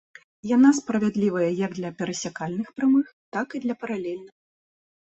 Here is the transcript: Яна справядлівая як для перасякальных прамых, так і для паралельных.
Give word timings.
Яна 0.51 0.69
справядлівая 0.77 1.49
як 1.65 1.71
для 1.81 1.91
перасякальных 2.01 2.67
прамых, 2.81 3.05
так 3.39 3.47
і 3.59 3.65
для 3.69 3.75
паралельных. 3.85 4.35